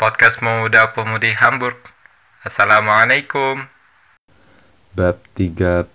podcast 0.00 0.40
Pemuda 0.40 0.96
Pemudi 0.96 1.28
Hamburg. 1.36 1.76
Assalamualaikum. 2.40 3.68
Bab 4.96 5.20
34 5.36 5.92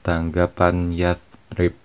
Tanggapan 0.00 0.96
Yathrib 0.96 1.76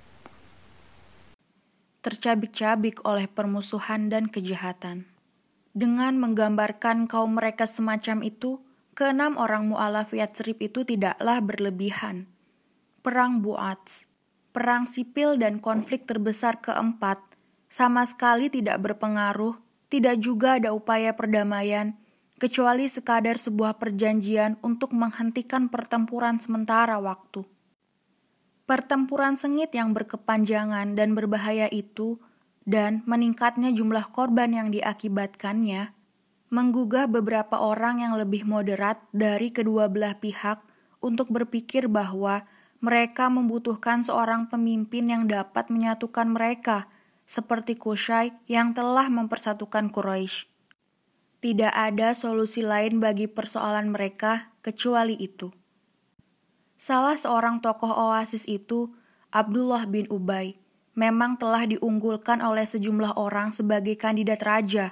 Tercabik-cabik 1.99 3.04
oleh 3.04 3.27
permusuhan 3.27 4.07
dan 4.07 4.31
kejahatan. 4.31 5.12
Dengan 5.76 6.23
menggambarkan 6.23 7.12
kaum 7.12 7.35
mereka 7.35 7.67
semacam 7.67 8.23
itu, 8.23 8.63
keenam 8.96 9.35
orang 9.35 9.67
mu'alaf 9.67 10.15
Yathrib 10.15 10.63
itu 10.63 10.87
tidaklah 10.87 11.44
berlebihan. 11.44 12.31
Perang 13.03 13.44
Buats, 13.44 14.08
perang 14.55 14.87
sipil 14.87 15.35
dan 15.35 15.60
konflik 15.60 16.08
terbesar 16.08 16.63
keempat, 16.63 17.20
sama 17.67 18.08
sekali 18.08 18.48
tidak 18.48 18.80
berpengaruh, 18.80 19.59
tidak 19.91 20.23
juga 20.23 20.55
ada 20.55 20.71
upaya 20.71 21.12
perdamaian, 21.12 21.99
kecuali 22.39 22.88
sekadar 22.88 23.35
sebuah 23.35 23.75
perjanjian 23.75 24.55
untuk 24.63 24.95
menghentikan 24.95 25.67
pertempuran 25.67 26.39
sementara 26.39 26.95
waktu. 26.97 27.43
Pertempuran 28.63 29.35
sengit 29.35 29.75
yang 29.75 29.91
berkepanjangan 29.91 30.95
dan 30.95 31.11
berbahaya 31.11 31.67
itu, 31.67 32.23
dan 32.63 33.03
meningkatnya 33.03 33.75
jumlah 33.75 34.16
korban 34.16 34.55
yang 34.55 34.71
diakibatkannya, 34.71 35.91
menggugah 36.47 37.11
beberapa 37.11 37.59
orang 37.59 37.99
yang 37.99 38.16
lebih 38.16 38.47
moderat 38.47 39.03
dari 39.11 39.52
kedua 39.52 39.91
belah 39.91 40.16
pihak 40.16 40.63
untuk 41.03 41.27
berpikir 41.35 41.91
bahwa 41.91 42.47
mereka 42.80 43.30
membutuhkan 43.30 44.02
seorang 44.02 44.47
pemimpin 44.47 45.11
yang 45.11 45.23
dapat 45.27 45.69
menyatukan 45.69 46.31
mereka, 46.31 46.89
seperti 47.31 47.80
Kushai 47.80 48.35
yang 48.52 48.76
telah 48.76 49.08
mempersatukan 49.08 49.88
Quraisy. 49.88 50.52
Tidak 51.39 51.72
ada 51.72 52.12
solusi 52.12 52.59
lain 52.59 52.99
bagi 52.99 53.31
persoalan 53.31 53.88
mereka 53.88 54.52
kecuali 54.59 55.16
itu. 55.16 55.47
Salah 56.75 57.16
seorang 57.16 57.64
tokoh 57.64 57.88
Oasis 57.88 58.52
itu, 58.52 58.92
Abdullah 59.31 59.88
bin 59.88 60.11
Ubay, 60.11 60.59
memang 60.92 61.39
telah 61.39 61.64
diunggulkan 61.64 62.44
oleh 62.44 62.67
sejumlah 62.67 63.16
orang 63.16 63.55
sebagai 63.55 63.95
kandidat 63.95 64.44
raja. 64.44 64.92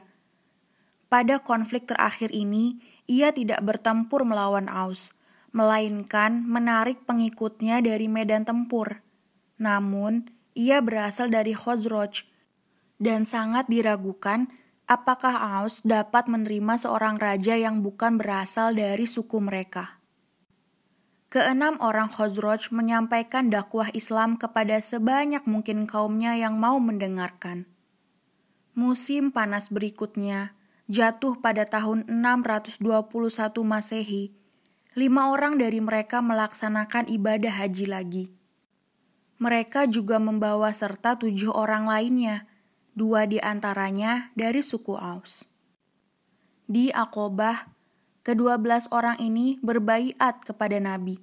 Pada 1.11 1.44
konflik 1.44 1.91
terakhir 1.91 2.31
ini, 2.31 2.80
ia 3.03 3.35
tidak 3.35 3.59
bertempur 3.67 4.23
melawan 4.23 4.72
Aus, 4.72 5.11
melainkan 5.52 6.47
menarik 6.47 7.03
pengikutnya 7.03 7.83
dari 7.83 8.08
medan 8.08 8.47
tempur. 8.47 9.03
Namun, 9.59 10.30
ia 10.53 10.80
berasal 10.80 11.33
dari 11.33 11.58
Khosroj 11.58 12.28
dan 13.00 13.23
sangat 13.23 13.72
diragukan 13.72 14.52
apakah 14.86 15.64
Aus 15.64 15.81
dapat 15.81 16.28
menerima 16.28 16.75
seorang 16.75 17.16
raja 17.16 17.56
yang 17.56 17.80
bukan 17.80 18.19
berasal 18.19 18.75
dari 18.75 19.08
suku 19.08 19.39
mereka. 19.39 20.00
Keenam 21.30 21.78
orang 21.78 22.09
Khosroj 22.09 22.73
menyampaikan 22.73 23.53
dakwah 23.53 23.94
Islam 23.94 24.36
kepada 24.36 24.81
sebanyak 24.81 25.45
mungkin 25.45 25.86
kaumnya 25.86 26.33
yang 26.33 26.58
mau 26.58 26.81
mendengarkan. 26.81 27.69
Musim 28.73 29.30
panas 29.30 29.69
berikutnya 29.69 30.58
jatuh 30.89 31.38
pada 31.38 31.69
tahun 31.69 32.09
621 32.09 32.81
Masehi. 33.61 34.34
Lima 34.97 35.30
orang 35.30 35.61
dari 35.61 35.78
mereka 35.78 36.17
melaksanakan 36.25 37.13
ibadah 37.13 37.61
haji 37.61 37.86
lagi. 37.86 38.25
Mereka 39.38 39.86
juga 39.86 40.17
membawa 40.17 40.73
serta 40.73 41.13
tujuh 41.16 41.53
orang 41.53 41.86
lainnya, 41.86 42.50
dua 42.93 43.25
di 43.29 43.41
antaranya 43.41 44.33
dari 44.33 44.61
suku 44.61 44.95
Aus. 44.97 45.45
Di 46.69 46.93
Akobah, 46.93 47.73
kedua 48.21 48.61
belas 48.61 48.89
orang 48.93 49.17
ini 49.17 49.57
berbaiat 49.61 50.45
kepada 50.45 50.77
Nabi. 50.77 51.17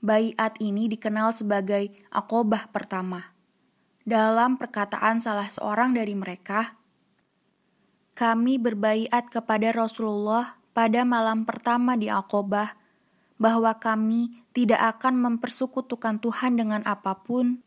Baiat 0.00 0.56
ini 0.58 0.88
dikenal 0.88 1.36
sebagai 1.36 1.92
Akobah 2.10 2.72
pertama. 2.72 3.36
Dalam 4.02 4.56
perkataan 4.56 5.20
salah 5.20 5.46
seorang 5.46 5.92
dari 5.92 6.16
mereka, 6.16 6.80
kami 8.16 8.56
berbaiat 8.56 9.28
kepada 9.28 9.70
Rasulullah 9.70 10.58
pada 10.72 11.04
malam 11.04 11.44
pertama 11.44 11.94
di 12.00 12.08
Akobah 12.08 12.74
bahwa 13.40 13.76
kami 13.76 14.40
tidak 14.52 14.98
akan 14.98 15.20
mempersekutukan 15.20 16.18
Tuhan 16.20 16.58
dengan 16.58 16.82
apa 16.84 17.20
pun, 17.22 17.62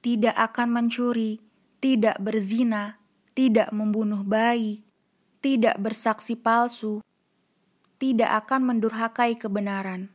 tidak 0.00 0.32
akan 0.38 0.72
mencuri, 0.72 1.42
tidak 1.80 2.20
berzina, 2.20 3.00
tidak 3.32 3.72
membunuh 3.72 4.20
bayi, 4.20 4.84
tidak 5.40 5.80
bersaksi 5.80 6.36
palsu, 6.36 7.00
tidak 7.96 8.44
akan 8.44 8.76
mendurhakai 8.76 9.36
kebenaran. 9.36 10.12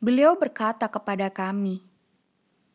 Beliau 0.00 0.36
berkata 0.36 0.88
kepada 0.88 1.28
kami, 1.32 1.84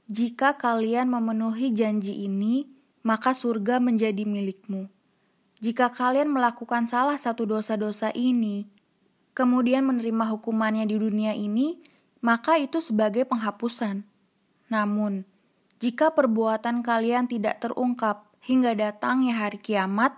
"Jika 0.09 0.57
kalian 0.57 1.09
memenuhi 1.09 1.73
janji 1.73 2.25
ini, 2.25 2.69
maka 3.01 3.33
surga 3.33 3.81
menjadi 3.81 4.25
milikmu. 4.25 4.89
Jika 5.59 5.91
kalian 5.91 6.31
melakukan 6.31 6.87
salah 6.87 7.19
satu 7.19 7.43
dosa-dosa 7.43 8.15
ini, 8.15 8.69
kemudian 9.35 9.83
menerima 9.83 10.25
hukumannya 10.35 10.87
di 10.87 10.95
dunia 10.95 11.35
ini, 11.35 11.79
maka 12.23 12.55
itu 12.55 12.79
sebagai 12.79 13.27
penghapusan. 13.27 14.07
Namun, 14.71 15.27
jika 15.79 16.11
perbuatan 16.11 16.83
kalian 16.83 17.31
tidak 17.31 17.63
terungkap 17.63 18.27
hingga 18.43 18.75
datangnya 18.75 19.47
hari 19.47 19.55
kiamat, 19.55 20.11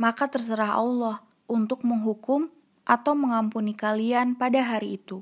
maka 0.00 0.24
terserah 0.24 0.72
Allah 0.72 1.20
untuk 1.44 1.84
menghukum 1.84 2.48
atau 2.88 3.12
mengampuni 3.12 3.76
kalian 3.76 4.40
pada 4.40 4.64
hari 4.64 4.96
itu. 4.96 5.20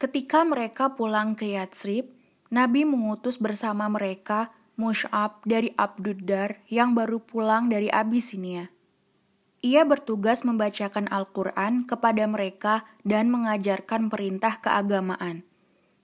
Ketika 0.00 0.40
mereka 0.42 0.96
pulang 0.96 1.36
ke 1.36 1.52
Yatsrib, 1.52 2.08
Nabi 2.48 2.88
mengutus 2.88 3.36
bersama 3.36 3.92
mereka 3.92 4.56
Mush'ab 4.80 5.44
dari 5.44 5.68
Abduddar 5.76 6.64
yang 6.72 6.96
baru 6.96 7.20
pulang 7.20 7.68
dari 7.68 7.92
Abisinia. 7.92 8.72
Ia 9.62 9.84
bertugas 9.84 10.42
membacakan 10.48 11.12
Al-Quran 11.12 11.84
kepada 11.84 12.24
mereka 12.24 12.88
dan 13.04 13.28
mengajarkan 13.28 14.08
perintah 14.08 14.58
keagamaan– 14.58 15.44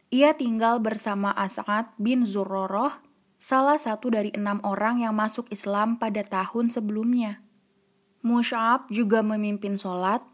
ia 0.08 0.32
tinggal 0.32 0.80
bersama 0.80 1.36
As'ad 1.36 1.92
bin 2.00 2.24
Zuroroh, 2.24 2.96
salah 3.36 3.76
satu 3.76 4.08
dari 4.08 4.32
enam 4.32 4.56
orang 4.64 5.04
yang 5.04 5.12
masuk 5.12 5.48
Islam 5.52 6.00
pada 6.00 6.24
tahun 6.24 6.72
sebelumnya. 6.72 7.44
Mush'ab 8.24 8.88
juga 8.88 9.20
memimpin 9.20 9.76
sholat, 9.76 10.24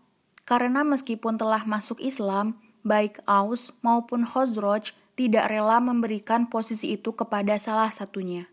karena 0.46 0.86
meskipun 0.86 1.36
telah 1.36 1.66
masuk 1.66 1.98
Islam, 1.98 2.54
baik 2.86 3.18
Aus 3.26 3.74
maupun 3.82 4.22
Khosroj 4.22 4.94
tidak 5.18 5.50
rela 5.50 5.82
memberikan 5.82 6.46
posisi 6.46 6.94
itu 6.94 7.10
kepada 7.14 7.58
salah 7.58 7.90
satunya. 7.90 8.46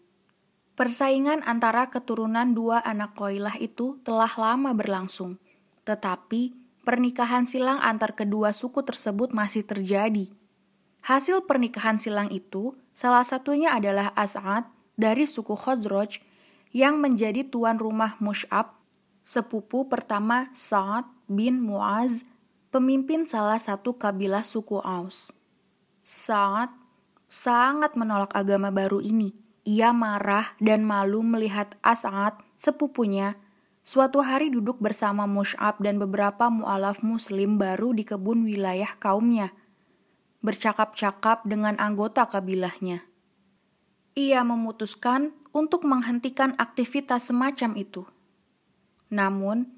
Persaingan 0.73 1.45
antara 1.45 1.93
keturunan 1.93 2.57
dua 2.57 2.81
anak 2.81 3.13
Koilah 3.13 3.61
itu 3.61 4.01
telah 4.01 4.29
lama 4.41 4.73
berlangsung, 4.73 5.37
tetapi 5.85 6.57
pernikahan 6.81 7.45
silang 7.45 7.77
antar 7.77 8.17
kedua 8.17 8.49
suku 8.49 8.81
tersebut 8.81 9.37
masih 9.37 9.61
terjadi– 9.61 10.33
Hasil 11.01 11.49
pernikahan 11.49 11.97
silang 11.97 12.29
itu 12.29 12.77
salah 12.93 13.25
satunya 13.25 13.73
adalah 13.73 14.13
As'ad 14.13 14.69
dari 14.93 15.25
suku 15.25 15.57
Khosroj 15.57 16.21
yang 16.77 17.01
menjadi 17.01 17.41
tuan 17.49 17.81
rumah 17.81 18.21
Mush'ab, 18.21 18.77
sepupu 19.25 19.89
pertama 19.89 20.53
Sa'ad 20.53 21.09
bin 21.25 21.57
Muaz, 21.57 22.29
pemimpin 22.69 23.25
salah 23.25 23.57
satu 23.57 23.97
kabilah 23.97 24.45
suku 24.45 24.77
Aus. 24.77 25.33
Sa'ad 26.05 26.69
sangat 27.25 27.97
menolak 27.97 28.31
agama 28.37 28.69
baru 28.69 29.01
ini. 29.01 29.33
Ia 29.61 29.93
marah 29.93 30.53
dan 30.61 30.85
malu 30.85 31.25
melihat 31.25 31.81
As'ad, 31.81 32.37
sepupunya, 32.61 33.41
suatu 33.81 34.21
hari 34.21 34.53
duduk 34.53 34.77
bersama 34.77 35.25
Mush'ab 35.25 35.81
dan 35.81 35.97
beberapa 35.97 36.53
mu'alaf 36.53 37.01
muslim 37.01 37.57
baru 37.57 37.89
di 37.97 38.05
kebun 38.05 38.45
wilayah 38.45 38.93
kaumnya– 39.01 39.49
bercakap-cakap 40.41 41.45
dengan 41.45 41.77
anggota 41.77 42.25
kabilahnya. 42.27 43.05
Ia 44.17 44.43
memutuskan 44.43 45.31
untuk 45.55 45.87
menghentikan 45.87 46.57
aktivitas 46.59 47.31
semacam 47.31 47.71
itu. 47.79 48.03
Namun, 49.07 49.69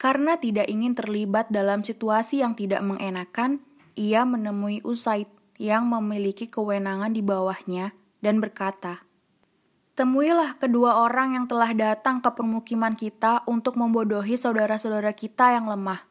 karena 0.00 0.38
tidak 0.38 0.70
ingin 0.70 0.94
terlibat 0.96 1.50
dalam 1.52 1.84
situasi 1.84 2.40
yang 2.40 2.54
tidak 2.54 2.80
mengenakan, 2.80 3.60
ia 3.98 4.24
menemui 4.24 4.80
Usaid 4.86 5.28
yang 5.58 5.90
memiliki 5.90 6.46
kewenangan 6.46 7.12
di 7.12 7.20
bawahnya 7.20 7.92
dan 8.24 8.38
berkata, 8.40 9.04
Temuilah 9.98 10.54
kedua 10.54 11.02
orang 11.02 11.34
yang 11.34 11.50
telah 11.50 11.74
datang 11.74 12.22
ke 12.22 12.30
permukiman 12.30 12.94
kita 12.94 13.42
untuk 13.50 13.74
membodohi 13.74 14.38
saudara-saudara 14.38 15.10
kita 15.10 15.58
yang 15.58 15.66
lemah. 15.66 16.07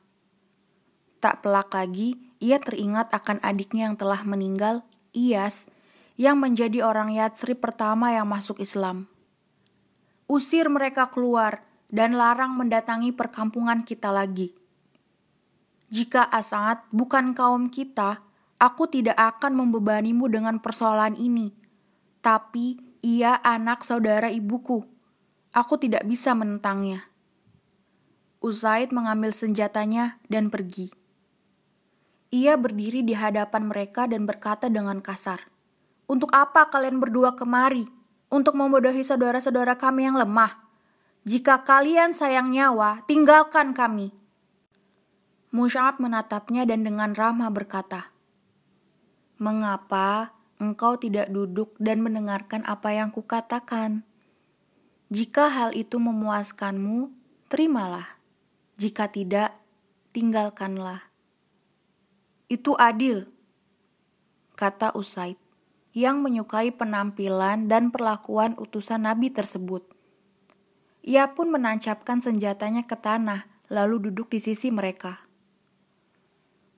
Tak 1.18 1.42
pelak 1.42 1.74
lagi, 1.74 2.14
ia 2.38 2.62
teringat 2.62 3.10
akan 3.10 3.42
adiknya 3.42 3.90
yang 3.90 3.98
telah 3.98 4.22
meninggal, 4.22 4.86
Iyas, 5.18 5.66
yang 6.18 6.38
menjadi 6.38 6.86
orang 6.86 7.14
Yatsri 7.14 7.58
pertama 7.58 8.14
yang 8.14 8.30
masuk 8.30 8.62
Islam. 8.62 9.10
Usir 10.30 10.68
mereka 10.70 11.10
keluar 11.10 11.64
dan 11.88 12.20
larang 12.20 12.54
mendatangi 12.54 13.16
perkampungan 13.16 13.82
kita 13.88 14.12
lagi. 14.12 14.52
Jika 15.88 16.28
Asad 16.28 16.84
bukan 16.92 17.32
kaum 17.32 17.72
kita, 17.72 18.20
aku 18.60 18.92
tidak 18.92 19.16
akan 19.16 19.56
membebanimu 19.56 20.28
dengan 20.28 20.60
persoalan 20.60 21.16
ini. 21.16 21.56
Tapi 22.20 22.76
ia 23.00 23.40
anak 23.40 23.88
saudara 23.88 24.28
ibuku. 24.28 24.84
Aku 25.56 25.80
tidak 25.80 26.04
bisa 26.04 26.36
menentangnya. 26.36 27.08
Usaid 28.44 28.92
mengambil 28.92 29.32
senjatanya 29.32 30.20
dan 30.28 30.52
pergi. 30.52 30.92
Ia 32.28 32.60
berdiri 32.60 33.08
di 33.08 33.16
hadapan 33.16 33.72
mereka 33.72 34.04
dan 34.04 34.28
berkata 34.28 34.68
dengan 34.68 35.00
kasar, 35.00 35.48
"Untuk 36.12 36.32
apa 36.36 36.68
kalian 36.68 37.00
berdua 37.00 37.40
kemari? 37.40 37.88
Untuk 38.28 38.60
membodohi 38.60 39.08
saudara-saudara 39.08 39.80
kami 39.80 40.12
yang 40.12 40.20
lemah? 40.20 40.68
Jika 41.24 41.64
kalian 41.64 42.12
sayang 42.12 42.52
nyawa, 42.52 43.08
tinggalkan 43.08 43.72
kami." 43.72 44.12
Musyab 45.56 46.04
menatapnya 46.04 46.68
dan 46.68 46.84
dengan 46.84 47.16
ramah 47.16 47.48
berkata, 47.48 48.12
Mengapa 49.40 50.36
engkau 50.60 51.00
tidak 51.00 51.32
duduk 51.32 51.78
dan 51.80 52.04
mendengarkan 52.04 52.68
apa 52.68 52.92
yang 52.92 53.14
kukatakan? 53.14 54.04
Jika 55.08 55.48
hal 55.48 55.72
itu 55.72 56.04
memuaskanmu, 56.04 57.16
terimalah. 57.48 58.20
Jika 58.76 59.08
tidak, 59.08 59.56
tinggalkanlah. 60.12 61.08
Itu 62.48 62.80
adil, 62.80 63.28
kata 64.56 64.96
Usaid, 64.96 65.36
yang 65.92 66.24
menyukai 66.24 66.72
penampilan 66.72 67.68
dan 67.68 67.92
perlakuan 67.92 68.56
utusan 68.56 69.04
Nabi 69.04 69.28
tersebut. 69.36 69.84
Ia 71.04 71.36
pun 71.36 71.52
menancapkan 71.52 72.24
senjatanya 72.24 72.88
ke 72.88 72.96
tanah, 72.96 73.52
lalu 73.68 74.08
duduk 74.08 74.32
di 74.32 74.40
sisi 74.40 74.72
mereka. 74.72 75.28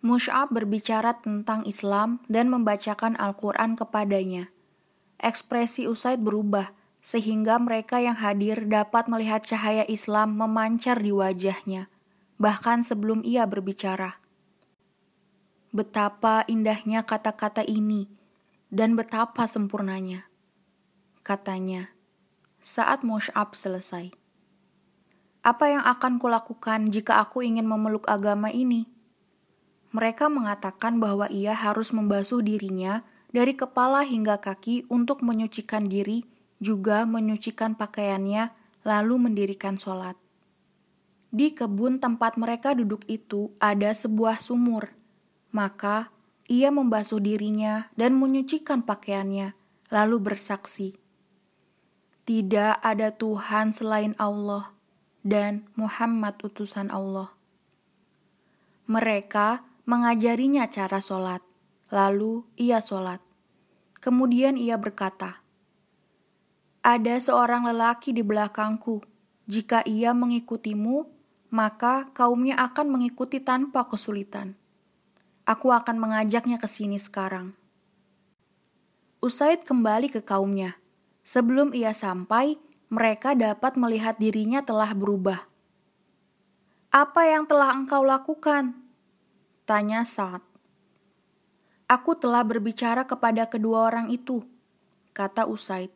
Mush'ab 0.01 0.49
berbicara 0.49 1.21
tentang 1.21 1.61
Islam 1.69 2.23
dan 2.25 2.49
membacakan 2.49 3.19
Al-Quran 3.19 3.77
kepadanya. 3.77 4.49
Ekspresi 5.21 5.85
Usaid 5.85 6.23
berubah, 6.23 6.71
sehingga 6.97 7.59
mereka 7.59 7.99
yang 7.99 8.15
hadir 8.17 8.65
dapat 8.65 9.05
melihat 9.05 9.45
cahaya 9.45 9.85
Islam 9.85 10.33
memancar 10.39 10.97
di 10.97 11.11
wajahnya, 11.11 11.91
bahkan 12.41 12.81
sebelum 12.81 13.21
ia 13.21 13.43
berbicara. 13.43 14.17
Betapa 15.69 16.49
indahnya 16.49 17.05
kata-kata 17.05 17.61
ini, 17.61 18.09
dan 18.73 18.97
betapa 18.97 19.45
sempurnanya. 19.45 20.25
Katanya, 21.21 21.93
saat 22.57 23.05
Mush'ab 23.05 23.53
selesai. 23.53 24.09
Apa 25.45 25.65
yang 25.69 25.85
akan 25.85 26.17
kulakukan 26.17 26.89
jika 26.89 27.21
aku 27.21 27.45
ingin 27.45 27.69
memeluk 27.69 28.09
agama 28.09 28.49
ini? 28.49 28.89
Mereka 29.93 30.25
mengatakan 30.33 30.97
bahwa 30.97 31.29
ia 31.29 31.53
harus 31.53 31.93
membasuh 31.93 32.41
dirinya 32.41 33.05
dari 33.29 33.53
kepala 33.53 34.01
hingga 34.01 34.41
kaki 34.41 34.89
untuk 34.89 35.21
menyucikan 35.21 35.85
diri, 35.85 36.25
juga 36.57 37.05
menyucikan 37.05 37.77
pakaiannya, 37.77 38.49
lalu 38.89 39.15
mendirikan 39.21 39.77
sholat. 39.77 40.17
Di 41.29 41.53
kebun 41.53 42.01
tempat 42.01 42.41
mereka 42.41 42.73
duduk 42.73 43.05
itu 43.05 43.53
ada 43.61 43.93
sebuah 43.93 44.41
sumur, 44.41 44.97
maka 45.49 46.13
ia 46.49 46.73
membasuh 46.73 47.21
dirinya 47.21 47.93
dan 47.93 48.17
menyucikan 48.17 48.81
pakaiannya, 48.81 49.53
lalu 49.93 50.17
bersaksi, 50.17 50.97
"Tidak 52.25 52.81
ada 52.81 53.13
Tuhan 53.13 53.73
selain 53.73 54.17
Allah, 54.17 54.73
dan 55.21 55.69
Muhammad 55.77 56.41
utusan 56.41 56.89
Allah." 56.89 57.33
Mereka 58.89 59.69
mengajarinya 59.89 60.69
cara 60.69 61.01
sholat. 61.01 61.41
Lalu 61.89 62.45
ia 62.61 62.77
sholat. 62.77 63.17
Kemudian 63.97 64.53
ia 64.53 64.77
berkata, 64.77 65.41
Ada 66.85 67.17
seorang 67.17 67.65
lelaki 67.65 68.13
di 68.13 68.21
belakangku. 68.23 69.01
Jika 69.49 69.81
ia 69.83 70.13
mengikutimu, 70.13 71.09
maka 71.49 72.13
kaumnya 72.13 72.55
akan 72.61 72.93
mengikuti 72.93 73.41
tanpa 73.41 73.89
kesulitan. 73.89 74.55
Aku 75.49 75.73
akan 75.73 75.97
mengajaknya 75.97 76.61
ke 76.61 76.69
sini 76.69 77.01
sekarang. 77.01 77.57
Usaid 79.17 79.65
kembali 79.65 80.13
ke 80.13 80.21
kaumnya. 80.21 80.77
Sebelum 81.25 81.73
ia 81.73 81.89
sampai, 81.89 82.61
mereka 82.93 83.33
dapat 83.33 83.73
melihat 83.73 84.21
dirinya 84.21 84.61
telah 84.61 84.93
berubah. 84.93 85.49
Apa 86.93 87.33
yang 87.33 87.49
telah 87.49 87.73
engkau 87.73 88.05
lakukan? 88.05 88.77
Tanya 89.65 90.05
saat. 90.05 90.45
Aku 91.89 92.13
telah 92.13 92.45
berbicara 92.45 93.09
kepada 93.09 93.49
kedua 93.49 93.89
orang 93.89 94.13
itu, 94.13 94.45
kata 95.17 95.49
Usaid. 95.49 95.89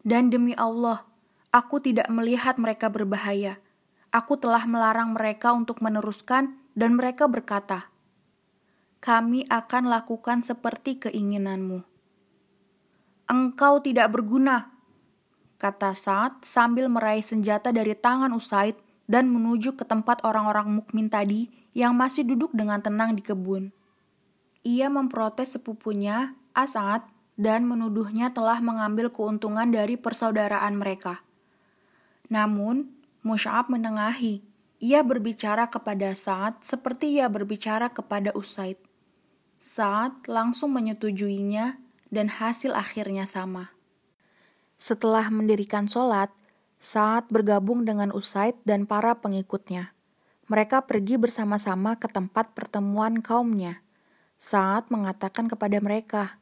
Dan 0.00 0.32
demi 0.32 0.56
Allah, 0.56 1.04
aku 1.52 1.84
tidak 1.84 2.08
melihat 2.08 2.56
mereka 2.56 2.88
berbahaya. 2.88 3.60
Aku 4.08 4.40
telah 4.40 4.64
melarang 4.64 5.12
mereka 5.12 5.52
untuk 5.52 5.84
meneruskan 5.84 6.56
dan 6.72 6.96
mereka 6.96 7.28
berkata, 7.28 7.93
kami 9.04 9.44
akan 9.52 9.92
lakukan 9.92 10.40
seperti 10.40 10.96
keinginanmu. 10.96 11.84
Engkau 13.28 13.84
tidak 13.84 14.16
berguna, 14.16 14.72
kata 15.60 15.92
Saad 15.92 16.40
sambil 16.40 16.88
meraih 16.88 17.20
senjata 17.20 17.68
dari 17.68 17.92
tangan 17.92 18.32
Usaid 18.32 18.80
dan 19.04 19.28
menuju 19.28 19.76
ke 19.76 19.84
tempat 19.84 20.24
orang-orang 20.24 20.80
mukmin 20.80 21.12
tadi 21.12 21.52
yang 21.76 21.92
masih 21.92 22.24
duduk 22.24 22.56
dengan 22.56 22.80
tenang 22.80 23.12
di 23.12 23.20
kebun. 23.20 23.76
Ia 24.64 24.88
memprotes 24.88 25.52
sepupunya, 25.52 26.32
Asad, 26.56 27.04
dan 27.36 27.68
menuduhnya 27.68 28.32
telah 28.32 28.64
mengambil 28.64 29.12
keuntungan 29.12 29.68
dari 29.68 30.00
persaudaraan 30.00 30.80
mereka. 30.80 31.20
Namun, 32.32 32.88
Mush'ab 33.20 33.68
menengahi. 33.68 34.40
Ia 34.80 35.04
berbicara 35.04 35.68
kepada 35.68 36.16
Sa'ad 36.16 36.64
seperti 36.64 37.20
ia 37.20 37.28
berbicara 37.28 37.92
kepada 37.92 38.32
Usaid. 38.32 38.93
Sa'ad 39.64 40.28
langsung 40.28 40.76
menyetujuinya 40.76 41.80
dan 42.12 42.28
hasil 42.28 42.76
akhirnya 42.76 43.24
sama. 43.24 43.72
Setelah 44.76 45.32
mendirikan 45.32 45.88
sholat, 45.88 46.28
Sa'ad 46.76 47.32
bergabung 47.32 47.88
dengan 47.88 48.12
Usaid 48.12 48.60
dan 48.68 48.84
para 48.84 49.16
pengikutnya 49.16 49.94
mereka 50.44 50.84
pergi 50.84 51.16
bersama-sama 51.16 51.96
ke 51.96 52.04
tempat 52.08 52.52
pertemuan 52.52 53.24
kaumnya. 53.24 53.80
Saat 54.36 54.92
mengatakan 54.92 55.48
kepada 55.48 55.80
mereka, 55.80 56.36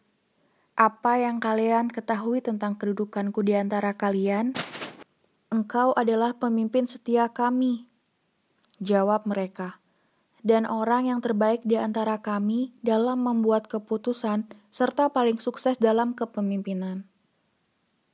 "Apa 0.75 1.23
yang 1.23 1.39
kalian 1.39 1.87
ketahui 1.87 2.43
tentang 2.43 2.75
kedudukanku 2.75 3.47
di 3.47 3.55
antara 3.55 3.95
kalian? 3.95 4.59
Engkau 5.55 5.95
adalah 5.95 6.35
pemimpin 6.35 6.91
setia 6.91 7.31
kami." 7.31 7.87
Jawab 8.83 9.31
mereka, 9.31 9.79
"Dan 10.43 10.67
orang 10.67 11.07
yang 11.07 11.23
terbaik 11.23 11.63
di 11.63 11.79
antara 11.79 12.19
kami 12.19 12.75
dalam 12.83 13.23
membuat 13.23 13.71
keputusan 13.71 14.51
serta 14.75 15.15
paling 15.15 15.39
sukses 15.39 15.79
dalam 15.79 16.13
kepemimpinan." 16.19 17.07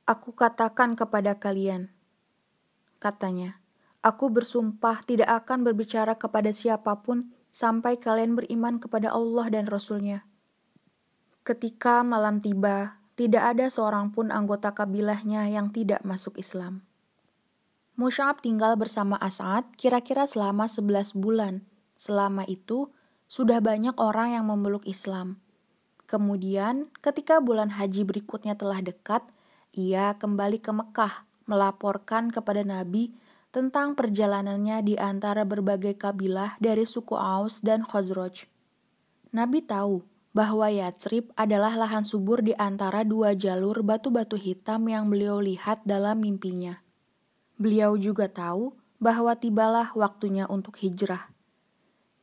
Aku 0.05 0.33
katakan 0.33 0.97
kepada 0.97 1.37
kalian, 1.37 1.93
katanya, 2.97 3.59
Aku 3.99 4.31
bersumpah 4.31 5.03
tidak 5.03 5.43
akan 5.43 5.67
berbicara 5.67 6.15
kepada 6.15 6.55
siapa 6.55 7.03
pun 7.03 7.35
sampai 7.51 7.99
kalian 7.99 8.31
beriman 8.31 8.79
kepada 8.79 9.11
Allah 9.11 9.51
dan 9.51 9.67
Rasul-Nya. 9.67 10.23
Ketika 11.43 11.99
malam 12.07 12.39
tiba, 12.39 13.03
tidak 13.19 13.43
ada 13.51 13.67
seorang 13.67 14.15
pun 14.15 14.31
anggota 14.31 14.71
kabilahnya 14.71 15.51
yang 15.51 15.75
tidak 15.75 15.99
masuk 16.07 16.39
Islam. 16.39 16.87
Musyab 17.99 18.39
tinggal 18.39 18.79
bersama 18.79 19.19
As'ad 19.19 19.67
kira-kira 19.75 20.23
selama 20.23 20.71
11 20.71 21.19
bulan. 21.19 21.67
Selama 21.99 22.47
itu, 22.47 22.87
sudah 23.27 23.59
banyak 23.59 23.99
orang 23.99 24.39
yang 24.39 24.47
memeluk 24.47 24.87
Islam. 24.87 25.43
Kemudian, 26.07 26.87
ketika 27.03 27.43
bulan 27.43 27.75
haji 27.75 28.07
berikutnya 28.07 28.55
telah 28.55 28.79
dekat, 28.79 29.21
ia 29.75 30.15
kembali 30.15 30.57
ke 30.63 30.71
Mekah, 30.71 31.27
melaporkan 31.45 32.33
kepada 32.33 32.65
Nabi 32.65 33.13
tentang 33.53 33.93
perjalanannya 33.93 34.81
di 34.81 34.95
antara 34.97 35.45
berbagai 35.45 35.99
kabilah 35.99 36.57
dari 36.57 36.87
suku 36.87 37.13
Aus 37.13 37.61
dan 37.61 37.85
Khazraj. 37.85 38.49
Nabi 39.29 39.61
tahu 39.61 40.01
bahwa 40.33 40.69
Yatsrib 40.69 41.33
adalah 41.33 41.73
lahan 41.73 42.05
subur 42.05 42.41
di 42.45 42.53
antara 42.57 43.01
dua 43.01 43.33
jalur 43.33 43.81
batu-batu 43.81 44.37
hitam 44.37 44.85
yang 44.89 45.09
beliau 45.09 45.41
lihat 45.41 45.81
dalam 45.85 46.21
mimpinya. 46.21 46.81
Beliau 47.57 47.97
juga 47.97 48.29
tahu 48.29 48.73
bahwa 49.01 49.33
tibalah 49.37 49.89
waktunya 49.97 50.45
untuk 50.45 50.77
hijrah. 50.81 51.33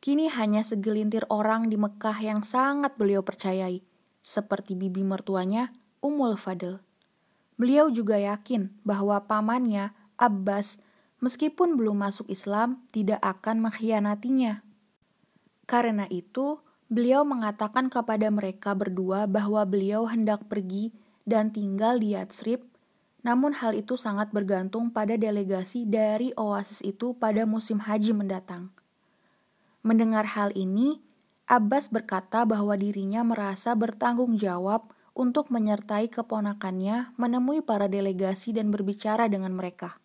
Kini 0.07 0.31
hanya 0.31 0.63
segelintir 0.63 1.27
orang 1.35 1.67
di 1.67 1.75
Mekah 1.75 2.23
yang 2.23 2.47
sangat 2.47 2.95
beliau 2.95 3.27
percayai, 3.27 3.83
seperti 4.23 4.79
bibi 4.79 5.03
mertuanya, 5.03 5.75
Ummul 5.99 6.39
Fadl. 6.39 6.79
Beliau 7.59 7.91
juga 7.91 8.15
yakin 8.15 8.71
bahwa 8.87 9.27
pamannya, 9.27 9.91
Abbas, 10.15 10.79
meskipun 11.19 11.75
belum 11.75 12.07
masuk 12.07 12.31
Islam, 12.31 12.87
tidak 12.95 13.19
akan 13.19 13.67
mengkhianatinya. 13.67 14.63
Karena 15.67 16.07
itu, 16.07 16.63
beliau 16.87 17.27
mengatakan 17.27 17.91
kepada 17.91 18.31
mereka 18.31 18.79
berdua 18.79 19.27
bahwa 19.27 19.67
beliau 19.67 20.07
hendak 20.07 20.47
pergi 20.47 20.95
dan 21.27 21.51
tinggal 21.51 21.99
di 21.99 22.15
Yatsrib, 22.15 22.63
namun 23.27 23.59
hal 23.59 23.75
itu 23.75 23.99
sangat 23.99 24.31
bergantung 24.31 24.95
pada 24.95 25.19
delegasi 25.19 25.83
dari 25.83 26.31
oasis 26.39 26.79
itu 26.87 27.19
pada 27.19 27.43
musim 27.43 27.83
haji 27.83 28.15
mendatang. 28.15 28.71
Mendengar 29.87 30.27
hal 30.35 30.51
ini, 30.59 30.99
Abbas 31.47 31.95
berkata 31.95 32.43
bahwa 32.43 32.75
dirinya 32.75 33.23
merasa 33.23 33.71
bertanggung 33.79 34.35
jawab 34.35 34.91
untuk 35.15 35.47
menyertai 35.55 36.11
keponakannya 36.11 37.15
menemui 37.15 37.63
para 37.63 37.87
delegasi 37.87 38.51
dan 38.51 38.75
berbicara 38.75 39.31
dengan 39.31 39.55
mereka. 39.55 40.03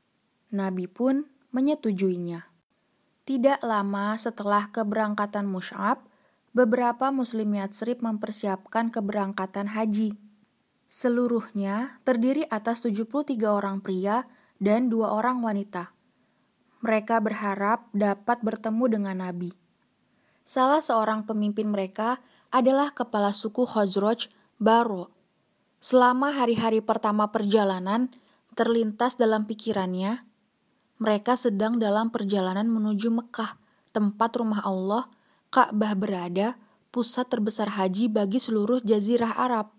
Nabi 0.54 0.86
pun 0.86 1.26
menyetujuinya. 1.50 2.46
Tidak 3.26 3.66
lama 3.66 4.14
setelah 4.22 4.70
keberangkatan 4.70 5.50
Mus'ab, 5.50 6.06
beberapa 6.54 7.10
muslim 7.10 7.58
Yatsrib 7.58 8.06
mempersiapkan 8.06 8.94
keberangkatan 8.94 9.74
haji. 9.74 10.14
Seluruhnya 10.86 11.98
terdiri 12.06 12.46
atas 12.54 12.86
73 12.86 13.34
orang 13.50 13.82
pria 13.82 14.30
dan 14.62 14.94
dua 14.94 15.18
orang 15.18 15.42
wanita. 15.42 15.90
Mereka 16.86 17.18
berharap 17.18 17.90
dapat 17.98 18.46
bertemu 18.46 18.86
dengan 18.86 19.18
Nabi. 19.26 19.61
Salah 20.44 20.84
seorang 20.84 21.24
pemimpin 21.24 21.70
mereka 21.70 22.20
adalah 22.52 22.92
kepala 22.92 23.32
suku 23.32 23.64
Khazraj 23.64 24.28
Baro. 24.60 25.10
Selama 25.82 26.36
hari-hari 26.36 26.84
pertama 26.84 27.34
perjalanan, 27.34 28.14
terlintas 28.54 29.18
dalam 29.18 29.50
pikirannya, 29.50 30.28
mereka 31.02 31.34
sedang 31.34 31.82
dalam 31.82 32.14
perjalanan 32.14 32.70
menuju 32.70 33.10
Mekah, 33.10 33.58
tempat 33.90 34.38
rumah 34.38 34.62
Allah, 34.62 35.10
Ka'bah 35.50 35.98
berada, 35.98 36.62
pusat 36.94 37.26
terbesar 37.32 37.74
haji 37.74 38.12
bagi 38.12 38.38
seluruh 38.38 38.84
jazirah 38.86 39.34
Arab. 39.34 39.74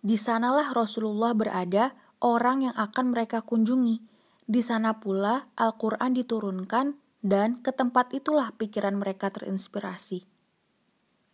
Di 0.00 0.16
sanalah 0.16 0.72
Rasulullah 0.72 1.36
berada, 1.36 1.92
orang 2.24 2.64
yang 2.70 2.76
akan 2.80 3.12
mereka 3.12 3.44
kunjungi. 3.44 4.00
Di 4.48 4.64
sana 4.64 4.96
pula 4.96 5.52
Al-Quran 5.60 6.16
diturunkan, 6.16 6.96
dan 7.20 7.60
ke 7.60 7.72
tempat 7.72 8.12
itulah 8.16 8.52
pikiran 8.56 8.96
mereka 8.96 9.32
terinspirasi. 9.32 10.24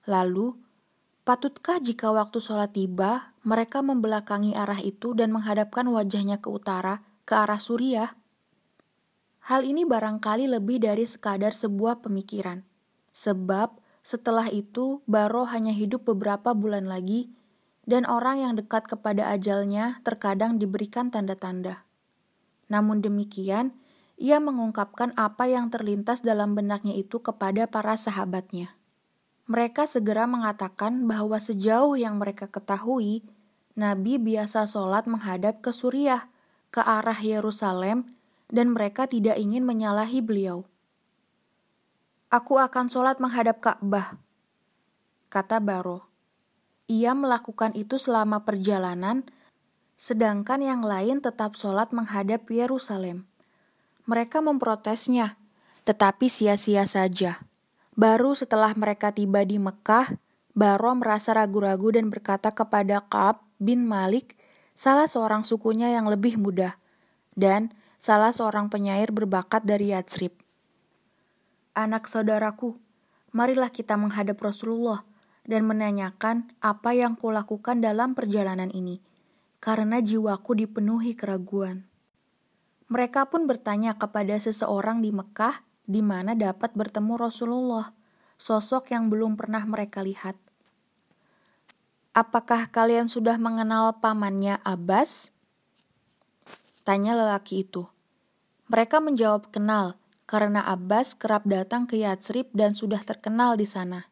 Lalu, 0.06 0.66
Patutkah 1.26 1.82
jika 1.82 2.14
waktu 2.14 2.38
sholat 2.38 2.78
tiba, 2.78 3.34
mereka 3.42 3.82
membelakangi 3.82 4.54
arah 4.54 4.78
itu 4.78 5.10
dan 5.10 5.34
menghadapkan 5.34 5.82
wajahnya 5.90 6.38
ke 6.38 6.46
utara, 6.46 7.02
ke 7.26 7.34
arah 7.34 7.58
Suriah? 7.58 8.14
Hal 9.50 9.66
ini 9.66 9.82
barangkali 9.82 10.46
lebih 10.46 10.86
dari 10.86 11.02
sekadar 11.02 11.50
sebuah 11.50 11.98
pemikiran. 11.98 12.62
Sebab 13.10 13.74
setelah 14.06 14.46
itu 14.54 15.02
Baro 15.10 15.50
hanya 15.50 15.74
hidup 15.74 16.06
beberapa 16.06 16.54
bulan 16.54 16.86
lagi 16.86 17.26
dan 17.90 18.06
orang 18.06 18.46
yang 18.46 18.54
dekat 18.54 18.86
kepada 18.86 19.26
ajalnya 19.34 19.98
terkadang 20.06 20.62
diberikan 20.62 21.10
tanda-tanda. 21.10 21.82
Namun 22.70 23.02
demikian, 23.02 23.74
ia 24.16 24.40
mengungkapkan 24.40 25.12
apa 25.16 25.44
yang 25.44 25.68
terlintas 25.68 26.24
dalam 26.24 26.56
benaknya 26.56 26.96
itu 26.96 27.20
kepada 27.20 27.68
para 27.68 28.00
sahabatnya. 28.00 28.72
Mereka 29.46 29.86
segera 29.86 30.26
mengatakan 30.26 31.06
bahwa 31.06 31.38
sejauh 31.38 31.94
yang 31.94 32.18
mereka 32.18 32.50
ketahui, 32.50 33.22
Nabi 33.76 34.16
biasa 34.18 34.66
sholat 34.66 35.04
menghadap 35.06 35.60
ke 35.60 35.70
Suriah, 35.70 36.32
ke 36.72 36.80
arah 36.80 37.20
Yerusalem, 37.20 38.08
dan 38.50 38.72
mereka 38.72 39.04
tidak 39.06 39.36
ingin 39.36 39.62
menyalahi 39.62 40.24
beliau. 40.24 40.66
Aku 42.32 42.58
akan 42.58 42.90
sholat 42.90 43.22
menghadap 43.22 43.62
Ka'bah, 43.62 44.18
kata 45.30 45.62
Baro. 45.62 46.10
Ia 46.90 47.14
melakukan 47.14 47.76
itu 47.78 48.02
selama 48.02 48.42
perjalanan, 48.42 49.28
sedangkan 49.94 50.58
yang 50.64 50.82
lain 50.82 51.22
tetap 51.22 51.54
sholat 51.54 51.94
menghadap 51.94 52.48
Yerusalem. 52.50 53.30
Mereka 54.06 54.38
memprotesnya, 54.38 55.34
tetapi 55.82 56.30
sia-sia 56.30 56.86
saja. 56.86 57.42
Baru 57.98 58.38
setelah 58.38 58.70
mereka 58.78 59.10
tiba 59.10 59.42
di 59.42 59.58
Mekah, 59.58 60.14
Baro 60.54 60.94
merasa 60.94 61.34
ragu-ragu 61.34 61.90
dan 61.90 62.08
berkata 62.08 62.54
kepada 62.54 63.02
Kaab 63.10 63.42
bin 63.58 63.82
Malik, 63.82 64.38
salah 64.78 65.10
seorang 65.10 65.42
sukunya 65.42 65.90
yang 65.90 66.06
lebih 66.06 66.38
muda, 66.38 66.78
dan 67.34 67.74
salah 67.98 68.30
seorang 68.30 68.70
penyair 68.70 69.10
berbakat 69.10 69.66
dari 69.66 69.90
Yatsrib. 69.90 70.32
Anak 71.74 72.06
saudaraku, 72.06 72.78
marilah 73.34 73.74
kita 73.74 73.98
menghadap 73.98 74.38
Rasulullah 74.38 75.02
dan 75.44 75.66
menanyakan 75.66 76.54
apa 76.62 76.94
yang 76.94 77.18
kulakukan 77.18 77.82
dalam 77.82 78.14
perjalanan 78.14 78.70
ini, 78.70 79.02
karena 79.58 79.98
jiwaku 79.98 80.62
dipenuhi 80.62 81.18
keraguan. 81.18 81.90
Mereka 82.86 83.26
pun 83.26 83.50
bertanya 83.50 83.98
kepada 83.98 84.38
seseorang 84.38 85.02
di 85.02 85.10
Mekah 85.10 85.66
di 85.86 86.02
mana 86.02 86.38
dapat 86.38 86.74
bertemu 86.74 87.18
Rasulullah, 87.18 87.90
sosok 88.38 88.94
yang 88.94 89.10
belum 89.10 89.34
pernah 89.34 89.62
mereka 89.66 90.06
lihat. 90.06 90.38
Apakah 92.14 92.70
kalian 92.70 93.10
sudah 93.10 93.36
mengenal 93.42 93.98
pamannya 93.98 94.62
Abbas? 94.62 95.34
Tanya 96.86 97.18
lelaki 97.18 97.66
itu. 97.66 97.90
Mereka 98.70 99.02
menjawab 99.02 99.50
kenal, 99.50 99.98
karena 100.26 100.62
Abbas 100.62 101.14
kerap 101.18 101.46
datang 101.46 101.86
ke 101.86 102.02
Yatsrib 102.02 102.50
dan 102.54 102.74
sudah 102.74 103.02
terkenal 103.02 103.58
di 103.58 103.66
sana. 103.66 104.10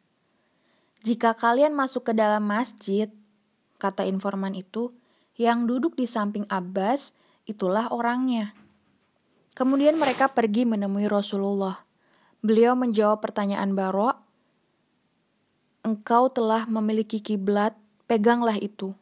Jika 1.03 1.35
kalian 1.35 1.75
masuk 1.75 2.11
ke 2.11 2.13
dalam 2.15 2.43
masjid, 2.43 3.11
kata 3.79 4.07
informan 4.07 4.55
itu, 4.55 4.95
yang 5.35 5.67
duduk 5.67 5.99
di 5.99 6.07
samping 6.07 6.47
Abbas, 6.47 7.11
itulah 7.43 7.91
orangnya. 7.91 8.64
Kemudian 9.55 9.95
mereka 9.95 10.27
pergi 10.27 10.67
menemui 10.67 11.07
Rasulullah. 11.07 11.87
Beliau 12.43 12.75
menjawab 12.75 13.23
pertanyaan 13.23 13.71
Baro, 13.71 14.11
"Engkau 15.87 16.27
telah 16.27 16.67
memiliki 16.67 17.23
kiblat, 17.23 17.71
peganglah 18.03 18.59
itu." 18.59 18.99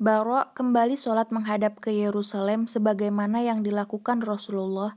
Baro 0.00 0.48
kembali 0.56 0.96
sholat 0.96 1.28
menghadap 1.28 1.76
ke 1.76 1.92
Yerusalem 1.92 2.64
sebagaimana 2.72 3.44
yang 3.44 3.60
dilakukan 3.60 4.24
Rasulullah, 4.24 4.96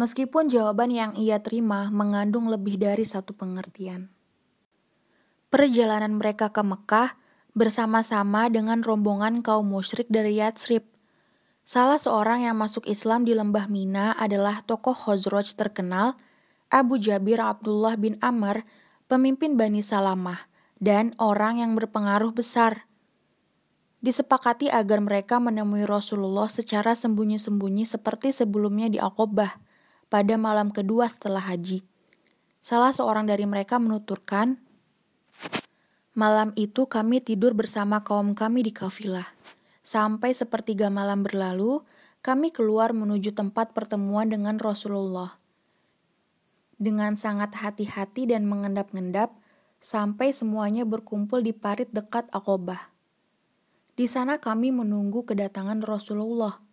meskipun 0.00 0.48
jawaban 0.48 0.88
yang 0.88 1.12
ia 1.20 1.36
terima 1.44 1.92
mengandung 1.92 2.48
lebih 2.48 2.80
dari 2.80 3.04
satu 3.04 3.36
pengertian. 3.36 4.08
Perjalanan 5.52 6.16
mereka 6.16 6.48
ke 6.48 6.64
Mekah 6.64 7.20
bersama-sama 7.52 8.48
dengan 8.48 8.80
rombongan 8.80 9.44
kaum 9.44 9.68
musyrik 9.68 10.08
dari 10.08 10.40
Yatsrib 10.40 10.91
Salah 11.62 11.94
seorang 11.94 12.42
yang 12.42 12.58
masuk 12.58 12.90
Islam 12.90 13.22
di 13.22 13.38
lembah 13.38 13.70
Mina 13.70 14.18
adalah 14.18 14.66
tokoh 14.66 14.94
Khosroj 14.98 15.54
terkenal, 15.54 16.18
Abu 16.66 16.98
Jabir 16.98 17.38
Abdullah 17.38 17.94
bin 17.94 18.18
Amr, 18.18 18.66
pemimpin 19.06 19.54
Bani 19.54 19.78
Salamah, 19.78 20.50
dan 20.82 21.14
orang 21.22 21.62
yang 21.62 21.78
berpengaruh 21.78 22.34
besar. 22.34 22.90
Disepakati 24.02 24.66
agar 24.74 24.98
mereka 24.98 25.38
menemui 25.38 25.86
Rasulullah 25.86 26.50
secara 26.50 26.98
sembunyi-sembunyi 26.98 27.86
seperti 27.86 28.34
sebelumnya 28.34 28.90
di 28.90 28.98
Al-Qobah 28.98 29.62
pada 30.10 30.34
malam 30.34 30.74
kedua 30.74 31.06
setelah 31.06 31.46
haji. 31.46 31.86
Salah 32.58 32.90
seorang 32.90 33.30
dari 33.30 33.46
mereka 33.46 33.78
menuturkan, 33.78 34.58
Malam 36.12 36.52
itu 36.60 36.84
kami 36.84 37.24
tidur 37.24 37.56
bersama 37.56 38.04
kaum 38.04 38.36
kami 38.36 38.60
di 38.60 38.68
kafilah 38.68 39.24
Sampai 39.92 40.32
sepertiga 40.32 40.88
malam 40.88 41.20
berlalu, 41.20 41.84
kami 42.24 42.48
keluar 42.48 42.96
menuju 42.96 43.36
tempat 43.36 43.76
pertemuan 43.76 44.24
dengan 44.24 44.56
Rasulullah. 44.56 45.36
Dengan 46.80 47.20
sangat 47.20 47.52
hati-hati 47.60 48.24
dan 48.24 48.48
mengendap-endap, 48.48 49.36
sampai 49.84 50.32
semuanya 50.32 50.88
berkumpul 50.88 51.44
di 51.44 51.52
parit 51.52 51.92
dekat 51.92 52.24
Akobah. 52.32 52.88
Di 53.92 54.08
sana 54.08 54.40
kami 54.40 54.72
menunggu 54.72 55.28
kedatangan 55.28 55.84
Rasulullah. 55.84 56.64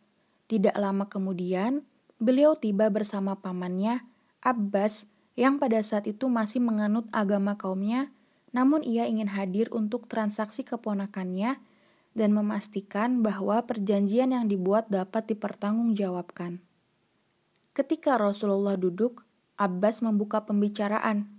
Tidak 0.48 0.80
lama 0.80 1.12
kemudian, 1.12 1.84
beliau 2.24 2.56
tiba 2.56 2.88
bersama 2.88 3.36
pamannya, 3.36 4.00
Abbas, 4.40 5.12
yang 5.36 5.60
pada 5.60 5.84
saat 5.84 6.08
itu 6.08 6.32
masih 6.32 6.64
menganut 6.64 7.12
agama 7.12 7.60
kaumnya, 7.60 8.16
namun 8.56 8.80
ia 8.80 9.12
ingin 9.12 9.28
hadir 9.28 9.68
untuk 9.76 10.08
transaksi 10.08 10.64
keponakannya 10.64 11.60
dan 12.20 12.36
memastikan 12.36 13.24
bahwa 13.24 13.64
perjanjian 13.64 14.36
yang 14.36 14.52
dibuat 14.52 14.92
dapat 14.92 15.32
dipertanggungjawabkan. 15.32 16.60
Ketika 17.72 18.20
Rasulullah 18.20 18.76
duduk, 18.76 19.24
Abbas 19.56 20.04
membuka 20.04 20.44
pembicaraan. 20.44 21.32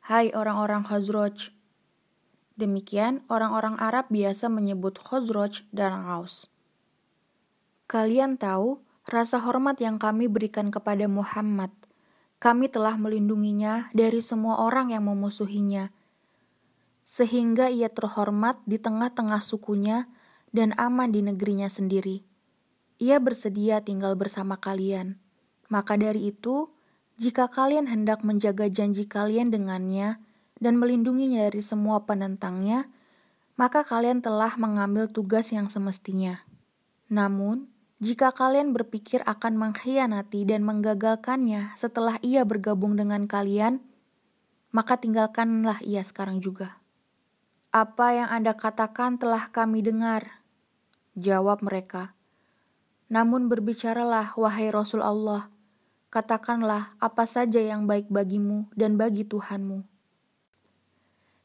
Hai 0.00 0.32
orang-orang 0.32 0.88
Khazraj, 0.88 1.52
Demikian 2.52 3.24
orang-orang 3.32 3.80
Arab 3.80 4.12
biasa 4.12 4.52
menyebut 4.52 5.00
Khosroj 5.00 5.64
dan 5.72 6.04
Aus. 6.04 6.52
Kalian 7.88 8.36
tahu 8.36 8.84
rasa 9.08 9.40
hormat 9.40 9.80
yang 9.80 9.96
kami 9.96 10.28
berikan 10.28 10.68
kepada 10.68 11.08
Muhammad. 11.08 11.72
Kami 12.38 12.68
telah 12.68 13.00
melindunginya 13.00 13.88
dari 13.96 14.20
semua 14.20 14.60
orang 14.62 14.92
yang 14.92 15.08
memusuhinya, 15.08 15.94
sehingga 17.12 17.68
ia 17.68 17.92
terhormat 17.92 18.64
di 18.64 18.80
tengah-tengah 18.80 19.44
sukunya 19.44 20.08
dan 20.48 20.72
aman 20.80 21.12
di 21.12 21.20
negerinya 21.20 21.68
sendiri. 21.68 22.24
Ia 22.96 23.20
bersedia 23.20 23.84
tinggal 23.84 24.16
bersama 24.16 24.56
kalian. 24.56 25.20
Maka 25.68 26.00
dari 26.00 26.32
itu, 26.32 26.72
jika 27.20 27.52
kalian 27.52 27.84
hendak 27.92 28.24
menjaga 28.24 28.72
janji 28.72 29.04
kalian 29.04 29.52
dengannya 29.52 30.24
dan 30.56 30.80
melindunginya 30.80 31.52
dari 31.52 31.60
semua 31.60 32.00
penentangnya, 32.08 32.88
maka 33.60 33.84
kalian 33.84 34.24
telah 34.24 34.56
mengambil 34.56 35.04
tugas 35.04 35.52
yang 35.52 35.68
semestinya. 35.68 36.48
Namun, 37.12 37.68
jika 38.00 38.32
kalian 38.32 38.72
berpikir 38.72 39.20
akan 39.28 39.60
mengkhianati 39.60 40.48
dan 40.48 40.64
menggagalkannya 40.64 41.76
setelah 41.76 42.16
ia 42.24 42.48
bergabung 42.48 42.96
dengan 42.96 43.28
kalian, 43.28 43.84
maka 44.72 44.96
tinggalkanlah 44.96 45.76
ia 45.84 46.00
sekarang 46.00 46.40
juga. 46.40 46.81
Apa 47.72 48.12
yang 48.12 48.28
Anda 48.28 48.52
katakan 48.52 49.16
telah 49.16 49.48
kami 49.48 49.80
dengar. 49.80 50.44
Jawab 51.16 51.64
mereka. 51.64 52.12
Namun 53.08 53.48
berbicaralah, 53.48 54.36
wahai 54.36 54.68
Rasul 54.68 55.00
Allah, 55.00 55.48
katakanlah 56.12 56.92
apa 57.00 57.24
saja 57.24 57.64
yang 57.64 57.88
baik 57.88 58.12
bagimu 58.12 58.68
dan 58.76 59.00
bagi 59.00 59.24
Tuhanmu. 59.24 59.88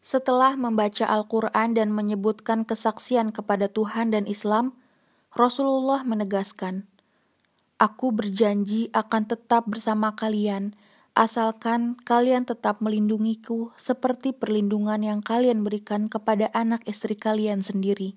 Setelah 0.03 0.59
membaca 0.59 1.07
Al-Quran 1.07 1.79
dan 1.79 1.95
menyebutkan 1.95 2.67
kesaksian 2.67 3.31
kepada 3.31 3.71
Tuhan 3.71 4.11
dan 4.11 4.27
Islam, 4.27 4.75
Rasulullah 5.31 6.03
menegaskan, 6.03 6.91
Aku 7.79 8.11
berjanji 8.11 8.91
akan 8.91 9.31
tetap 9.31 9.63
bersama 9.71 10.11
kalian, 10.11 10.75
asalkan 11.17 11.97
kalian 12.05 12.45
tetap 12.45 12.77
melindungiku 12.77 13.73
seperti 13.73 14.37
perlindungan 14.37 15.01
yang 15.01 15.19
kalian 15.25 15.65
berikan 15.65 16.05
kepada 16.05 16.53
anak 16.53 16.85
istri 16.85 17.17
kalian 17.17 17.65
sendiri. 17.65 18.13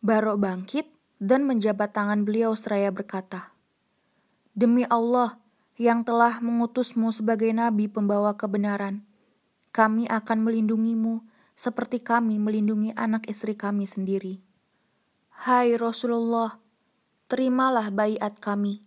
Barok 0.00 0.40
bangkit 0.40 0.88
dan 1.20 1.44
menjabat 1.44 1.92
tangan 1.92 2.24
beliau 2.24 2.56
seraya 2.56 2.88
berkata, 2.88 3.52
Demi 4.56 4.88
Allah 4.88 5.36
yang 5.76 6.08
telah 6.08 6.40
mengutusmu 6.40 7.12
sebagai 7.12 7.52
nabi 7.52 7.92
pembawa 7.92 8.32
kebenaran, 8.32 9.04
kami 9.68 10.08
akan 10.08 10.40
melindungimu 10.40 11.20
seperti 11.52 12.00
kami 12.00 12.40
melindungi 12.40 12.96
anak 12.96 13.28
istri 13.28 13.52
kami 13.52 13.84
sendiri. 13.84 14.40
Hai 15.34 15.74
Rasulullah, 15.76 16.62
terimalah 17.28 17.90
bayat 17.90 18.40
kami. 18.40 18.80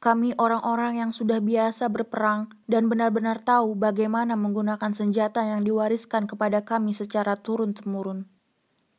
Kami 0.00 0.32
orang-orang 0.40 0.96
yang 0.96 1.12
sudah 1.12 1.44
biasa 1.44 1.92
berperang 1.92 2.48
dan 2.64 2.88
benar-benar 2.88 3.44
tahu 3.44 3.76
bagaimana 3.76 4.32
menggunakan 4.32 4.96
senjata 4.96 5.44
yang 5.44 5.60
diwariskan 5.60 6.24
kepada 6.24 6.64
kami 6.64 6.96
secara 6.96 7.36
turun-temurun. 7.36 8.24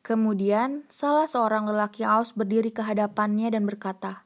Kemudian, 0.06 0.86
salah 0.86 1.26
seorang 1.26 1.66
lelaki 1.66 2.06
Aus 2.06 2.30
berdiri 2.30 2.70
ke 2.70 2.86
hadapannya 2.86 3.50
dan 3.50 3.66
berkata, 3.66 4.22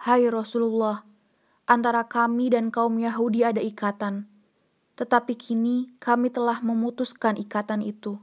Hai 0.00 0.24
Rasulullah, 0.32 1.04
antara 1.68 2.08
kami 2.08 2.48
dan 2.48 2.72
kaum 2.72 2.96
Yahudi 2.96 3.44
ada 3.44 3.60
ikatan, 3.60 4.24
tetapi 4.96 5.36
kini 5.36 5.92
kami 6.00 6.32
telah 6.32 6.64
memutuskan 6.64 7.36
ikatan 7.36 7.84
itu. 7.84 8.16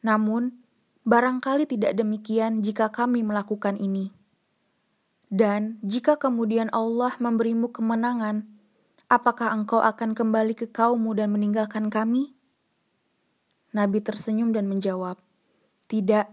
Namun, 0.00 0.66
Barangkali 1.06 1.70
tidak 1.70 1.94
demikian 1.94 2.66
jika 2.66 2.90
kami 2.90 3.22
melakukan 3.22 3.78
ini. 3.78 4.10
Dan 5.26 5.82
jika 5.82 6.14
kemudian 6.14 6.70
Allah 6.70 7.10
memberimu 7.18 7.74
kemenangan, 7.74 8.46
apakah 9.10 9.50
engkau 9.50 9.82
akan 9.82 10.14
kembali 10.14 10.54
ke 10.54 10.70
kaummu 10.70 11.18
dan 11.18 11.34
meninggalkan 11.34 11.90
kami? 11.90 12.38
Nabi 13.74 13.98
tersenyum 14.00 14.54
dan 14.54 14.70
menjawab, 14.70 15.18
Tidak, 15.90 16.26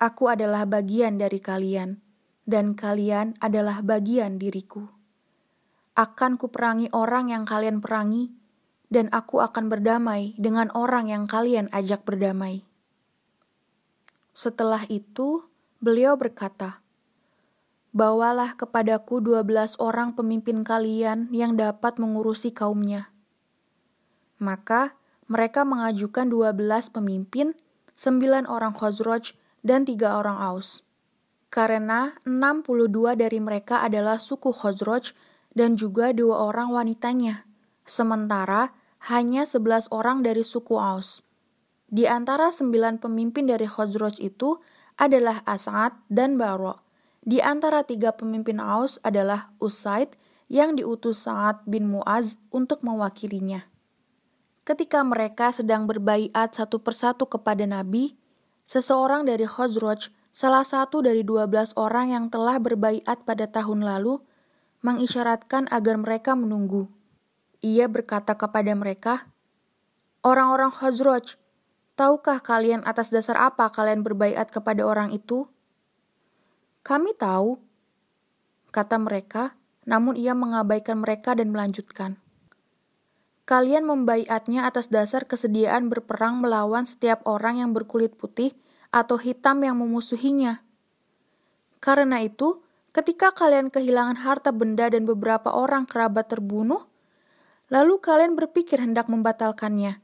aku 0.00 0.24
adalah 0.32 0.64
bagian 0.64 1.20
dari 1.20 1.38
kalian, 1.44 2.00
dan 2.48 2.72
kalian 2.72 3.36
adalah 3.38 3.84
bagian 3.84 4.40
diriku. 4.40 4.88
Akan 5.92 6.40
kuperangi 6.40 6.88
orang 6.96 7.28
yang 7.28 7.44
kalian 7.44 7.84
perangi, 7.84 8.32
dan 8.90 9.12
aku 9.14 9.38
akan 9.44 9.70
berdamai 9.70 10.34
dengan 10.40 10.72
orang 10.72 11.12
yang 11.12 11.28
kalian 11.28 11.70
ajak 11.70 12.02
berdamai. 12.02 12.66
Setelah 14.34 14.88
itu, 14.90 15.46
beliau 15.78 16.18
berkata, 16.18 16.82
Bawalah 17.90 18.54
kepadaku 18.54 19.18
dua 19.18 19.42
belas 19.42 19.74
orang 19.82 20.14
pemimpin 20.14 20.62
kalian 20.62 21.26
yang 21.34 21.58
dapat 21.58 21.98
mengurusi 21.98 22.54
kaumnya. 22.54 23.10
Maka 24.38 24.94
mereka 25.26 25.66
mengajukan 25.66 26.30
dua 26.30 26.54
belas 26.54 26.86
pemimpin, 26.86 27.58
sembilan 27.98 28.46
orang 28.46 28.78
Khosroj, 28.78 29.34
dan 29.66 29.82
tiga 29.82 30.22
orang 30.22 30.38
Aus. 30.38 30.86
Karena 31.50 32.14
enam 32.22 32.62
puluh 32.62 32.86
dua 32.86 33.18
dari 33.18 33.42
mereka 33.42 33.82
adalah 33.82 34.22
suku 34.22 34.54
Khosroj 34.54 35.10
dan 35.50 35.74
juga 35.74 36.14
dua 36.14 36.46
orang 36.46 36.70
wanitanya, 36.70 37.42
sementara 37.82 38.70
hanya 39.10 39.50
sebelas 39.50 39.90
orang 39.90 40.22
dari 40.22 40.46
suku 40.46 40.78
Aus. 40.78 41.26
Di 41.90 42.06
antara 42.06 42.54
sembilan 42.54 43.02
pemimpin 43.02 43.50
dari 43.50 43.66
Khosroj 43.66 44.22
itu 44.22 44.62
adalah 44.94 45.42
As'ad 45.42 46.06
dan 46.06 46.38
Baro. 46.38 46.89
Di 47.20 47.44
antara 47.44 47.84
tiga 47.84 48.16
pemimpin 48.16 48.56
Aus 48.60 48.96
adalah 49.04 49.52
Usaid 49.60 50.16
yang 50.48 50.74
diutus 50.74 51.28
Sa'ad 51.28 51.62
bin 51.68 51.92
Mu'az 51.92 52.40
untuk 52.48 52.80
mewakilinya. 52.80 53.68
Ketika 54.64 55.04
mereka 55.04 55.52
sedang 55.52 55.84
berbaiat 55.84 56.56
satu 56.56 56.80
persatu 56.80 57.28
kepada 57.28 57.68
Nabi, 57.68 58.16
seseorang 58.64 59.28
dari 59.28 59.44
Khosroj, 59.44 60.08
salah 60.32 60.64
satu 60.64 61.04
dari 61.04 61.20
dua 61.20 61.44
belas 61.44 61.76
orang 61.76 62.12
yang 62.16 62.24
telah 62.32 62.56
berbaiat 62.56 63.28
pada 63.28 63.44
tahun 63.46 63.84
lalu, 63.84 64.22
mengisyaratkan 64.80 65.68
agar 65.68 66.00
mereka 66.00 66.32
menunggu. 66.32 66.88
Ia 67.60 67.86
berkata 67.86 68.32
kepada 68.34 68.72
mereka, 68.72 69.28
Orang-orang 70.24 70.72
Khosroj, 70.72 71.40
Tahukah 72.00 72.40
kalian 72.40 72.80
atas 72.88 73.12
dasar 73.12 73.36
apa 73.36 73.68
kalian 73.68 74.00
berbaiat 74.00 74.48
kepada 74.48 74.88
orang 74.88 75.12
itu? 75.12 75.52
Kami 76.80 77.12
tahu, 77.16 77.60
kata 78.72 78.96
mereka, 78.96 79.56
namun 79.84 80.16
ia 80.16 80.32
mengabaikan 80.32 81.00
mereka 81.00 81.36
dan 81.36 81.52
melanjutkan. 81.52 82.16
Kalian 83.44 83.82
membaiatnya 83.84 84.64
atas 84.64 84.88
dasar 84.88 85.26
kesediaan 85.26 85.90
berperang 85.90 86.38
melawan 86.38 86.86
setiap 86.86 87.20
orang 87.26 87.58
yang 87.58 87.70
berkulit 87.74 88.14
putih 88.14 88.54
atau 88.94 89.18
hitam 89.18 89.60
yang 89.66 89.76
memusuhinya. 89.76 90.62
Karena 91.82 92.22
itu, 92.22 92.62
ketika 92.94 93.34
kalian 93.34 93.68
kehilangan 93.68 94.22
harta 94.22 94.54
benda 94.54 94.86
dan 94.86 95.04
beberapa 95.08 95.50
orang 95.50 95.84
kerabat 95.84 96.30
terbunuh, 96.30 96.86
lalu 97.68 97.98
kalian 97.98 98.38
berpikir 98.38 98.78
hendak 98.78 99.10
membatalkannya 99.10 99.98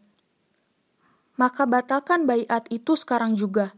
maka 1.36 1.68
batalkan 1.68 2.24
bayat 2.24 2.64
itu 2.72 2.96
sekarang 2.96 3.36
juga. 3.36 3.76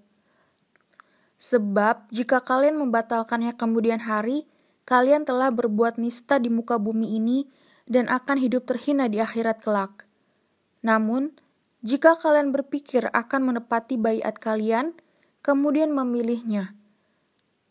Sebab 1.38 2.10
jika 2.10 2.42
kalian 2.42 2.78
membatalkannya 2.82 3.54
kemudian 3.54 4.02
hari, 4.02 4.50
kalian 4.82 5.22
telah 5.22 5.54
berbuat 5.54 5.96
nista 5.96 6.42
di 6.42 6.50
muka 6.50 6.82
bumi 6.82 7.14
ini 7.14 7.46
dan 7.86 8.10
akan 8.10 8.42
hidup 8.42 8.66
terhina 8.66 9.06
di 9.06 9.22
akhirat 9.22 9.62
kelak. 9.62 10.04
Namun, 10.82 11.34
jika 11.82 12.18
kalian 12.18 12.50
berpikir 12.50 13.06
akan 13.14 13.54
menepati 13.54 13.94
bayat 13.94 14.42
kalian, 14.42 14.98
kemudian 15.46 15.94
memilihnya, 15.94 16.74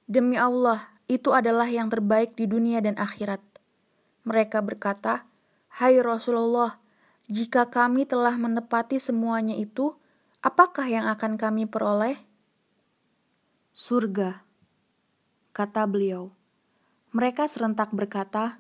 demi 0.08 0.39
Allah, 0.39 0.95
itu 1.08 1.32
adalah 1.32 1.67
yang 1.67 1.88
terbaik 1.88 2.36
di 2.36 2.47
dunia 2.47 2.84
dan 2.84 2.95
akhirat. 2.99 3.39
Mereka 4.27 4.60
berkata, 4.63 5.27
Hai 5.71 5.99
Rasulullah, 6.03 6.80
jika 7.32 7.67
kami 7.67 8.03
telah 8.08 8.36
menepati 8.36 8.99
semuanya 8.99 9.56
itu, 9.56 9.95
apakah 10.43 10.88
yang 10.88 11.08
akan 11.08 11.39
kami 11.39 11.63
peroleh? 11.67 12.27
Surga, 13.78 14.42
kata 15.54 15.86
beliau. 15.86 16.34
Mereka 17.13 17.46
serentak 17.46 17.94
berkata, 17.94 18.58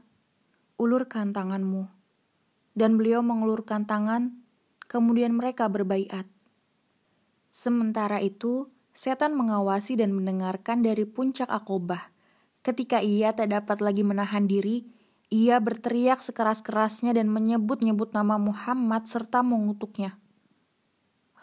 "Ulurkan 0.77 1.33
tanganmu." 1.33 1.89
Dan 2.77 3.01
beliau 3.01 3.25
mengulurkan 3.25 3.89
tangan, 3.89 4.37
kemudian 4.85 5.33
mereka 5.33 5.73
berbaiat. 5.73 6.29
Sementara 7.49 8.21
itu, 8.21 8.69
setan 8.93 9.33
mengawasi 9.33 9.97
dan 9.97 10.13
mendengarkan 10.13 10.85
dari 10.85 11.09
puncak 11.09 11.49
akobah. 11.49 12.13
Ketika 12.61 13.01
ia 13.01 13.33
tak 13.33 13.57
dapat 13.57 13.81
lagi 13.81 14.05
menahan 14.05 14.45
diri, 14.45 14.85
ia 15.33 15.57
berteriak 15.57 16.21
sekeras-kerasnya 16.21 17.17
dan 17.17 17.33
menyebut-nyebut 17.33 18.13
nama 18.13 18.37
Muhammad 18.37 19.09
serta 19.09 19.41
mengutuknya. 19.41 20.21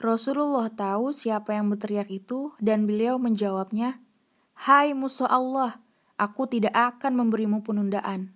Rasulullah 0.05 0.69
tahu 0.69 1.17
siapa 1.17 1.57
yang 1.57 1.73
berteriak 1.73 2.13
itu 2.13 2.53
dan 2.61 2.85
beliau 2.85 3.17
menjawabnya, 3.17 4.05
Hai 4.53 4.93
musuh 4.93 5.25
Allah, 5.25 5.81
aku 6.21 6.45
tidak 6.45 6.77
akan 6.77 7.25
memberimu 7.25 7.65
penundaan. 7.65 8.34